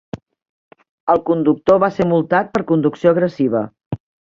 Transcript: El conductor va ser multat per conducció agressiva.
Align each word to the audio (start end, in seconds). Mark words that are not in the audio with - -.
El 1.15 1.21
conductor 1.27 1.79
va 1.85 1.91
ser 1.99 2.09
multat 2.15 2.51
per 2.57 2.65
conducció 2.73 3.15
agressiva. 3.15 3.65